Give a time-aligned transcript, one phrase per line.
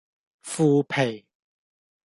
[0.41, 1.27] 負皮